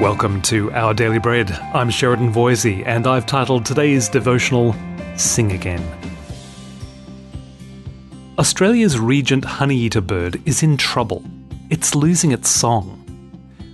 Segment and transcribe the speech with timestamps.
[0.00, 1.52] Welcome to Our Daily Bread.
[1.72, 4.74] I'm Sheridan Voisey, and I've titled today's devotional
[5.16, 5.82] Sing Again.
[8.36, 11.22] Australia's regent honeyeater bird is in trouble.
[11.70, 13.00] It's losing its song.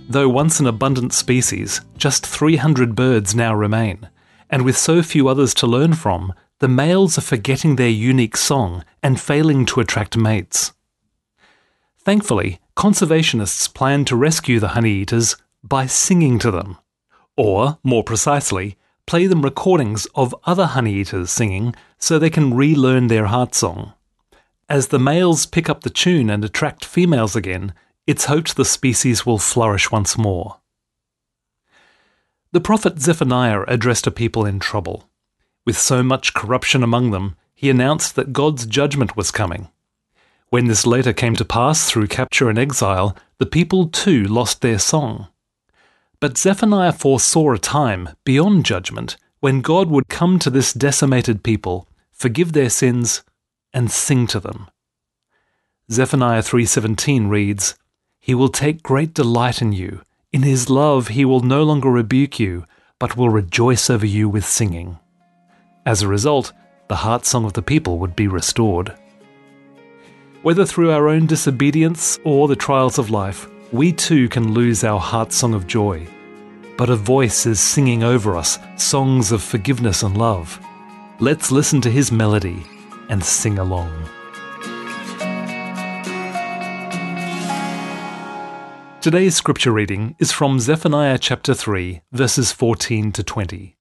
[0.07, 4.07] Though once an abundant species, just 300 birds now remain,
[4.47, 8.85] and with so few others to learn from, the males are forgetting their unique song
[9.01, 10.71] and failing to attract mates.
[11.97, 16.77] Thankfully, conservationists plan to rescue the honeyeaters by singing to them.
[17.37, 23.25] Or, more precisely, play them recordings of other honeyeaters singing so they can relearn their
[23.27, 23.93] heart song.
[24.69, 27.73] As the males pick up the tune and attract females again,
[28.07, 30.57] it's hoped the species will flourish once more.
[32.53, 35.09] The prophet Zephaniah addressed a people in trouble.
[35.65, 39.69] With so much corruption among them, he announced that God's judgment was coming.
[40.49, 44.79] When this later came to pass through capture and exile, the people too lost their
[44.79, 45.27] song.
[46.21, 51.87] But Zephaniah foresaw a time beyond judgment when God would come to this decimated people,
[52.11, 53.23] forgive their sins,
[53.73, 54.69] and sing to them.
[55.91, 57.75] Zephaniah 3:17 reads,
[58.19, 62.39] "He will take great delight in you; in his love he will no longer rebuke
[62.39, 62.65] you,
[62.99, 64.99] but will rejoice over you with singing."
[65.87, 66.53] As a result,
[66.87, 68.93] the heart song of the people would be restored.
[70.43, 74.99] Whether through our own disobedience or the trials of life, we too can lose our
[74.99, 76.05] heart song of joy.
[76.77, 80.59] But a voice is singing over us songs of forgiveness and love.
[81.19, 82.63] Let's listen to his melody
[83.09, 83.91] and sing along.
[88.99, 93.77] Today's scripture reading is from Zephaniah chapter 3, verses 14 to 20.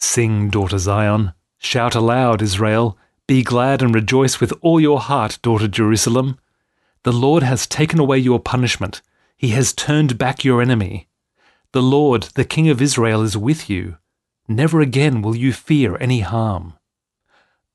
[0.00, 5.68] Sing, daughter Zion, shout aloud, Israel, be glad and rejoice with all your heart, daughter
[5.68, 6.38] Jerusalem.
[7.06, 9.00] The Lord has taken away your punishment,
[9.36, 11.06] he has turned back your enemy.
[11.70, 13.98] The Lord, the King of Israel, is with you.
[14.48, 16.72] Never again will you fear any harm.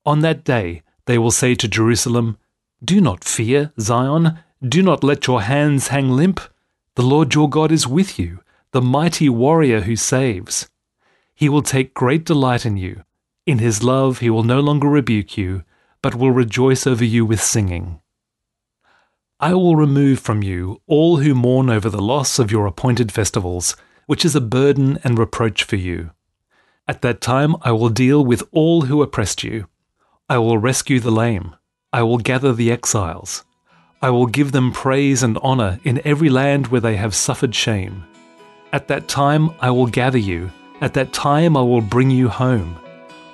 [0.05, 2.39] On that day they will say to Jerusalem,
[2.83, 6.41] Do not fear, Zion, do not let your hands hang limp.
[6.95, 10.69] The Lord your God is with you, the mighty warrior who saves.
[11.33, 13.05] He will take great delight in you.
[13.45, 15.63] In his love he will no longer rebuke you,
[16.01, 18.01] but will rejoice over you with singing.
[19.43, 23.75] I will remove from you all who mourn over the loss of your appointed festivals,
[24.05, 26.11] which is a burden and reproach for you.
[26.87, 29.65] At that time I will deal with all who oppressed you.
[30.29, 31.55] I will rescue the lame.
[31.91, 33.43] I will gather the exiles.
[33.99, 38.03] I will give them praise and honour in every land where they have suffered shame.
[38.71, 40.51] At that time I will gather you.
[40.81, 42.77] At that time I will bring you home.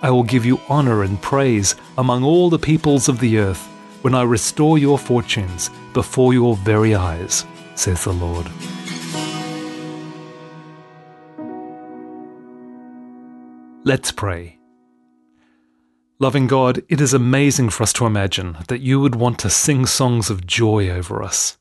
[0.01, 3.67] I will give you honour and praise among all the peoples of the earth
[4.01, 8.47] when I restore your fortunes before your very eyes, says the Lord.
[13.83, 14.57] Let's pray.
[16.19, 19.85] Loving God, it is amazing for us to imagine that you would want to sing
[19.85, 21.57] songs of joy over us.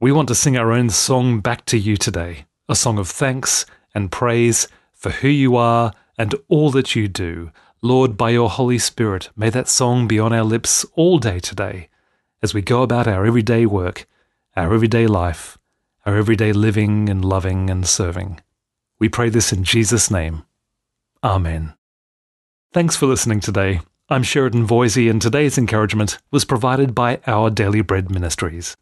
[0.00, 3.66] We want to sing our own song back to you today, a song of thanks
[3.94, 7.50] and praise for who you are and all that you do.
[7.84, 11.90] Lord, by your Holy Spirit, may that song be on our lips all day today
[12.40, 14.06] as we go about our everyday work,
[14.56, 15.58] our everyday life,
[16.06, 18.40] our everyday living and loving and serving.
[18.98, 20.44] We pray this in Jesus' name.
[21.22, 21.74] Amen.
[22.72, 23.82] Thanks for listening today.
[24.08, 28.78] I'm Sheridan Voisey, and today's encouragement was provided by Our Daily Bread Ministries.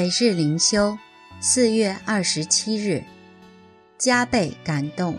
[0.00, 0.96] 每日灵修，
[1.40, 3.04] 四月二十七日，
[3.98, 5.18] 加倍感动。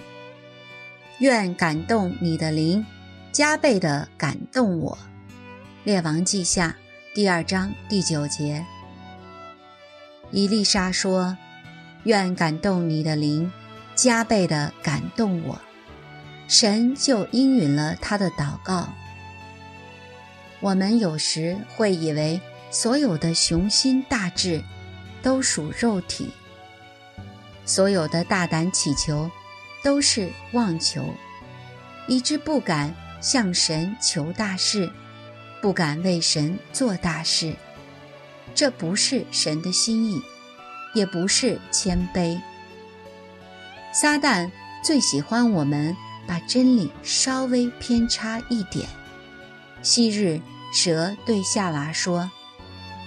[1.19, 2.83] 愿感动你的灵，
[3.31, 4.97] 加倍的感动我。
[5.83, 6.75] 列王记下
[7.13, 8.65] 第二章第九节。
[10.31, 11.37] 伊丽莎说
[12.05, 13.51] ：“愿感动你的灵，
[13.93, 15.61] 加倍的感动我。”
[16.49, 18.89] 神就应允了他的祷告。
[20.59, 22.41] 我们有时会以为。
[22.73, 24.63] 所有的雄心大志，
[25.21, 26.25] 都属肉体；
[27.65, 29.29] 所有的大胆祈求，
[29.83, 31.13] 都是妄求，
[32.07, 34.91] 以致不敢向神求大事，
[35.61, 37.55] 不敢为神做大事。
[38.53, 40.21] 这不是神的心意，
[40.93, 42.39] 也不是谦卑。
[43.93, 44.51] 撒旦
[44.83, 45.95] 最喜欢我们
[46.27, 48.89] 把真理稍微偏差一点。
[49.83, 50.41] 昔日
[50.73, 52.29] 蛇对夏娃说：“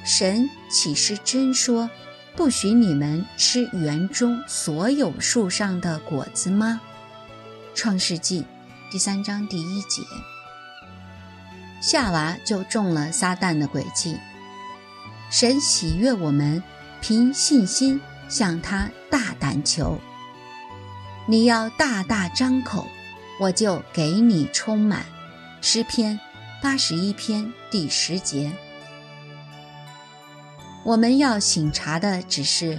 [0.05, 1.89] 神岂是真说，
[2.37, 6.81] 不许你们吃园中所有树上的果子吗？”
[7.75, 8.45] 创世纪
[8.93, 10.03] 第三章第一节。
[11.81, 14.19] 夏娃就中了撒旦的诡计。
[15.31, 16.63] 神喜悦我们
[17.01, 19.99] 凭信心向他大胆求。
[21.27, 22.87] 你要大大张口，
[23.41, 25.07] 我就给你充满。
[25.63, 26.21] 诗篇
[26.63, 28.53] 八十一篇第十节。
[30.85, 32.79] 我们要醒察的只是，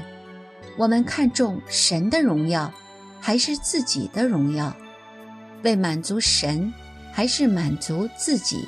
[0.77, 2.71] 我们看重神的荣耀，
[3.19, 4.75] 还是自己的荣耀？
[5.63, 6.71] 为满足神，
[7.11, 8.67] 还是满足自己？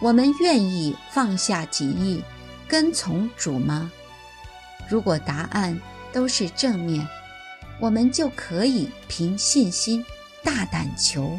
[0.00, 2.22] 我们愿意放下己意，
[2.68, 3.90] 跟从主吗？
[4.88, 5.80] 如果答案
[6.12, 7.06] 都是正面。
[7.80, 10.04] 我们就可以凭信心
[10.44, 11.36] 大胆求。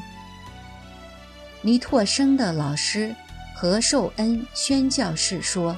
[1.61, 3.15] 尼拓生的老师
[3.55, 5.77] 何寿恩宣教士说：“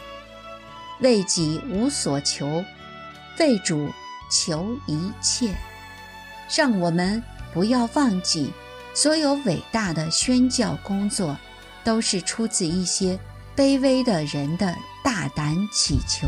[0.99, 2.63] 为己无所求，
[3.39, 3.89] 为主
[4.31, 5.55] 求一切。”
[6.55, 8.53] 让我们不要忘记，
[8.93, 11.35] 所有伟大的宣教工作，
[11.83, 13.19] 都是出自一些
[13.55, 16.27] 卑微的人的大胆祈求。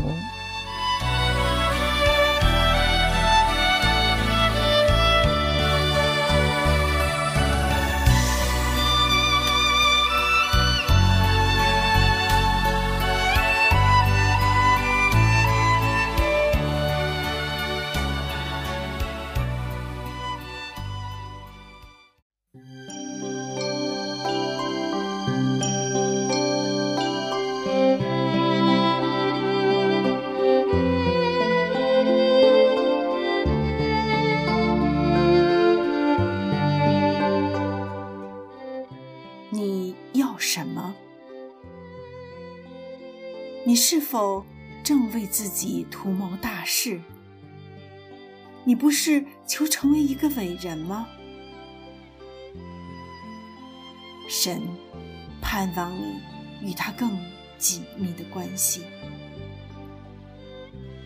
[43.78, 44.44] 是否
[44.82, 47.00] 正为自己图谋大事？
[48.64, 51.08] 你不是求成为一个伟人吗？
[54.28, 54.60] 神
[55.40, 56.20] 盼望你
[56.60, 57.18] 与他更
[57.56, 58.82] 紧密的关系。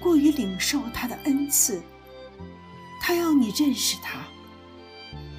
[0.01, 1.81] 过于领受他的恩赐，
[3.01, 4.25] 他要你认识他。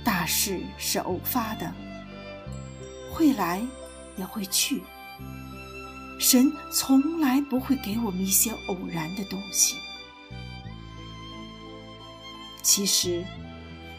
[0.03, 1.73] 大事是偶发的，
[3.11, 3.61] 会来
[4.15, 4.81] 也会去。
[6.19, 9.75] 神从来不会给我们一些偶然的东西。
[12.61, 13.25] 其实，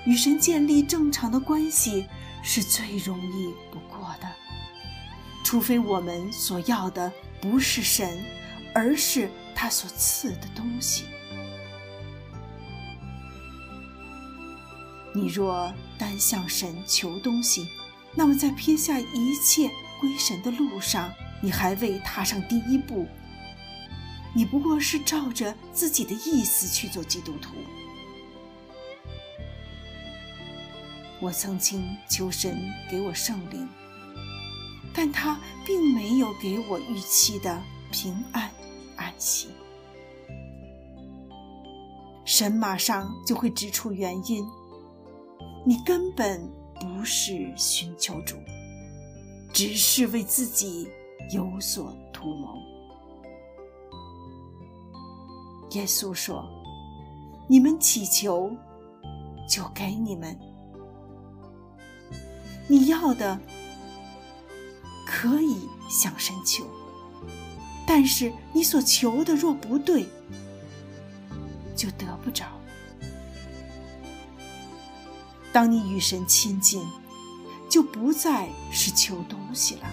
[0.07, 2.07] 与神建立正常的关系
[2.43, 4.29] 是最容易不过的，
[5.45, 7.13] 除非我们所要的
[7.43, 8.25] 不是神，
[8.75, 11.05] 而是他所赐的东西。
[15.15, 17.69] 你若单向神求东西，
[18.15, 19.71] 那么在撇下一切
[20.01, 21.13] 归神的路上。
[21.45, 23.07] 你还未踏上第一步，
[24.35, 27.51] 你不过是照着自己的意思去做基督徒。
[31.21, 32.59] 我曾经求神
[32.91, 33.69] 给我圣灵，
[34.95, 37.63] 但他并没有给我预期的
[37.93, 38.51] 平安
[38.97, 39.49] 安息。
[42.25, 44.43] 神马上就会指出原因，
[45.67, 48.37] 你根本不是寻求主，
[49.53, 50.89] 只是为自己。
[51.31, 52.63] 有所图谋。
[55.71, 56.49] 耶稣说
[57.49, 58.51] ：“你们祈求，
[59.49, 60.39] 就给你们。
[62.69, 63.39] 你要的
[65.07, 66.65] 可以向神求，
[67.87, 70.07] 但是你所求的若不对，
[71.75, 72.47] 就得不着。
[75.53, 76.87] 当你与神亲近，
[77.69, 79.89] 就不再是求东西了。”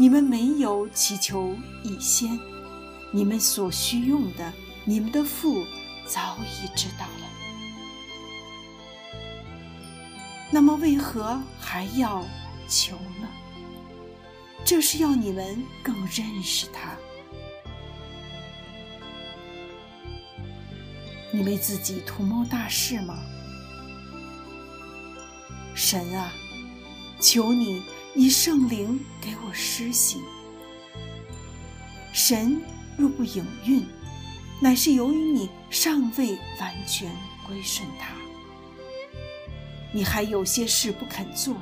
[0.00, 2.40] 你们没有祈求以先，
[3.12, 4.50] 你们所需用的，
[4.86, 5.62] 你们的父
[6.06, 7.26] 早已知道了。
[10.50, 12.24] 那么为何还要
[12.66, 13.28] 求呢？
[14.64, 16.96] 这是要你们更认识他。
[21.30, 23.18] 你为自己图谋大事吗？
[25.74, 26.32] 神啊，
[27.20, 27.82] 求你。
[28.14, 30.22] 以圣灵给我施行。
[32.12, 32.60] 神
[32.96, 33.86] 若不应允，
[34.60, 37.10] 乃是由于你尚未完全
[37.46, 38.08] 归顺他。
[39.92, 41.56] 你还有些事不肯做，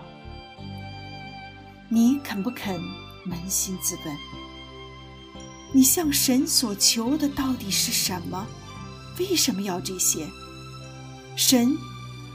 [1.89, 2.81] 你肯不肯
[3.27, 4.17] 扪心自问？
[5.73, 8.47] 你向神所求的到底是什么？
[9.19, 10.27] 为什么要这些？
[11.37, 11.77] 神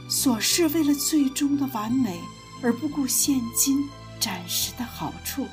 [0.08, 2.20] 所是为了最终的完美，
[2.62, 3.88] 而不顾现今
[4.20, 5.46] 暂时的好处。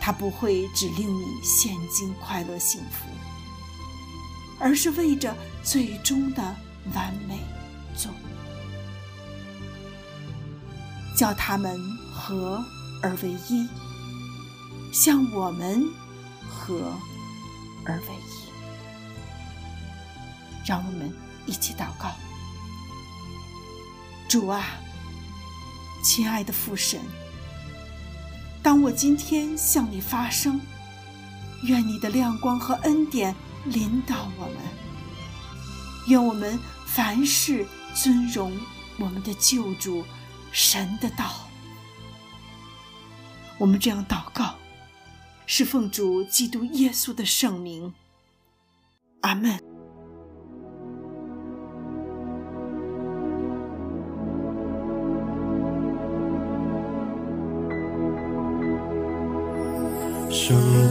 [0.00, 3.08] 他不会只令你现今快乐幸福，
[4.60, 6.42] 而是为着最终的
[6.94, 7.40] 完美
[7.96, 8.12] 做，
[11.16, 11.76] 叫他们
[12.14, 12.64] 合
[13.02, 13.68] 而为一，
[14.92, 15.82] 像我们
[16.48, 16.92] 合
[17.84, 18.46] 而为一。
[20.64, 21.12] 让我们
[21.46, 22.10] 一起祷告。
[24.28, 24.64] 主啊，
[26.06, 27.00] 亲爱的父神，
[28.62, 30.60] 当我今天向你发声，
[31.64, 33.34] 愿你的亮光和恩典
[33.64, 34.56] 临到我们，
[36.06, 38.56] 愿我们凡事尊荣
[39.00, 40.04] 我们的救主
[40.52, 41.48] 神的道。
[43.58, 44.54] 我们这样祷告，
[45.44, 47.92] 是奉主基督耶稣的圣名。
[49.22, 49.75] 阿门。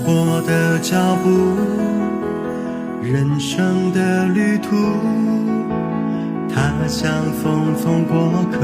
[0.06, 1.30] 活的脚步，
[3.02, 4.76] 人生的旅途，
[6.48, 8.60] 它像匆匆过客，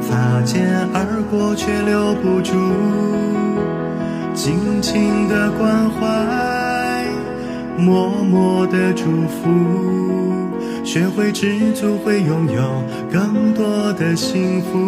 [0.00, 2.54] 擦肩而过却留不住。
[4.32, 7.04] 静静的关怀，
[7.76, 9.50] 默默的祝福，
[10.82, 14.78] 学会知足，会拥有更多的幸福。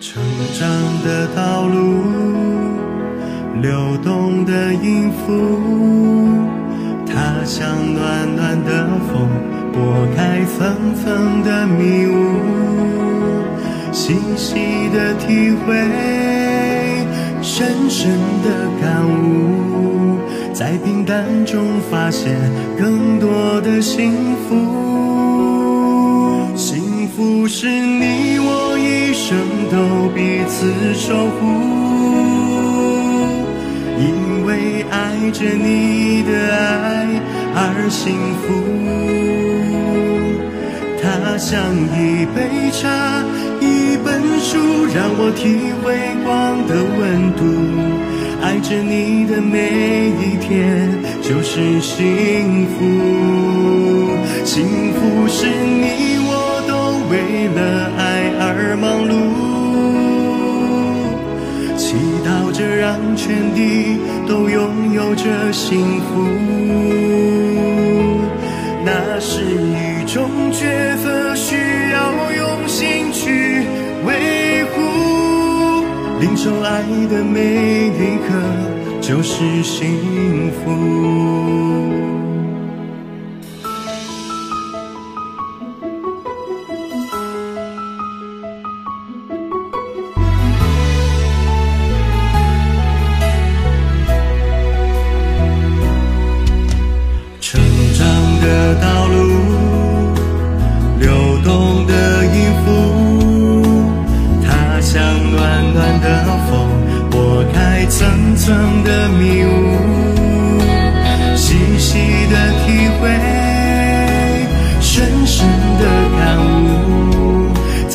[0.00, 0.22] 成
[0.54, 0.68] 长
[1.04, 2.02] 的道路，
[3.60, 5.32] 流动的音符，
[7.06, 9.28] 它像暖暖的风，
[9.72, 12.14] 拨开层层的迷雾，
[13.92, 15.74] 细细的体会，
[17.42, 18.10] 深深
[18.44, 18.48] 的
[18.80, 20.18] 感悟，
[20.52, 22.36] 在平淡中发现
[22.78, 24.12] 更多的幸
[24.48, 24.54] 福，
[26.54, 29.36] 幸福是你我一生。
[29.70, 31.44] 都彼此守护，
[34.48, 37.20] 为爱着你的爱
[37.54, 38.48] 而幸福。
[41.02, 42.88] 它像一杯茶，
[43.60, 44.08] 一本
[44.40, 44.56] 书，
[44.94, 45.84] 让我体会
[46.24, 47.44] 光的温度。
[48.40, 50.88] 爱着你的每一天
[51.20, 52.78] 就是幸福，
[54.44, 56.32] 幸福是你我
[56.66, 56.72] 都
[57.10, 59.47] 为了爱而忙碌。
[62.88, 66.24] 让全地都拥有着幸福，
[68.82, 71.54] 那是一种抉择，需
[71.92, 71.98] 要
[72.32, 73.66] 用心去
[74.06, 75.84] 维护。
[76.18, 78.32] 领受爱的每一刻，
[79.02, 80.77] 就是幸福。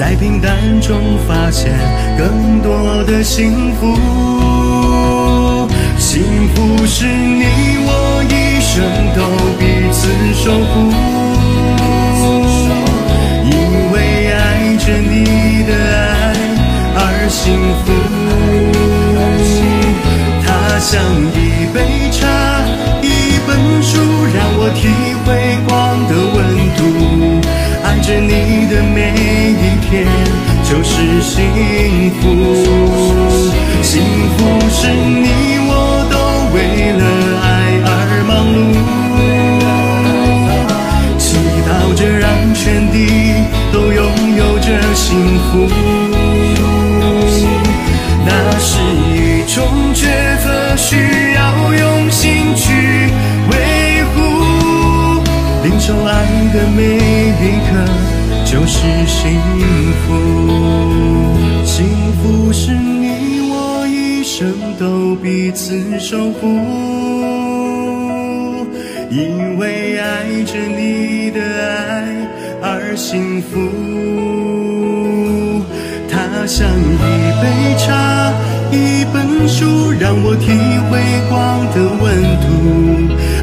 [0.05, 1.71] 在平淡中发现
[2.17, 3.95] 更多的幸福，
[5.97, 6.21] 幸
[6.53, 7.45] 福是你
[7.85, 8.83] 我一生
[9.15, 9.23] 都
[9.57, 10.91] 彼此守护，
[13.45, 13.53] 因
[13.93, 13.95] 为
[14.33, 15.71] 爱着你的
[16.11, 16.35] 爱
[16.97, 17.41] 而幸
[17.85, 17.87] 福。
[20.45, 20.91] 它像
[21.31, 21.39] 一
[21.73, 22.19] 杯茶，
[31.33, 31.41] 幸
[32.21, 32.21] 福，
[33.81, 33.91] 幸
[34.37, 34.39] 福。
[34.69, 35.25] 是你
[35.65, 35.71] 我
[36.11, 36.15] 都
[36.53, 36.55] 为
[36.93, 37.03] 了
[37.41, 37.89] 爱而
[38.27, 38.55] 忙碌，
[41.17, 41.25] 祈
[41.65, 42.61] 祷着让全
[42.91, 42.95] 地
[43.71, 43.99] 都拥
[44.37, 45.09] 有着幸
[45.49, 45.65] 福，
[48.23, 48.77] 那是
[49.09, 49.55] 一种
[49.95, 50.05] 抉
[50.43, 51.41] 择，需要
[51.73, 53.09] 用心去
[53.49, 53.51] 维
[54.13, 54.21] 护，
[55.63, 56.11] 领受爱
[56.53, 57.01] 的每。
[57.43, 57.71] 一刻
[58.45, 59.41] 就是幸
[60.05, 60.13] 福，
[62.23, 66.47] 不是你我一生都彼此守护，
[69.09, 72.07] 因为爱着你的爱
[72.61, 73.59] 而幸福。
[76.09, 77.01] 它像一
[77.41, 78.31] 杯茶，
[78.71, 80.47] 一本书，让我体
[80.89, 80.91] 会
[81.27, 82.03] 光的温
[82.39, 82.47] 度。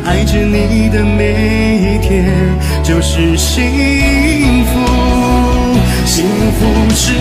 [0.06, 2.32] 爱着你的每一天
[2.82, 4.72] 就是幸福。
[6.06, 6.24] 幸
[6.58, 6.58] 福
[6.94, 7.12] 是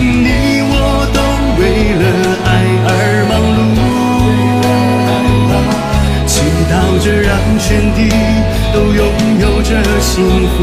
[10.10, 10.56] 幸福。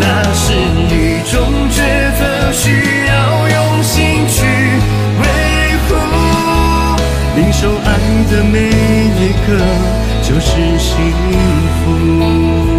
[0.00, 0.54] 那是
[0.88, 1.36] 一种
[1.70, 1.76] 抉
[2.18, 2.64] 择，需
[3.06, 3.12] 要
[3.48, 4.38] 用心去
[5.20, 5.24] 维
[5.84, 5.88] 护。
[7.36, 7.86] 领受爱
[8.30, 9.46] 的每一刻，
[10.22, 10.96] 就是幸
[11.84, 12.69] 福。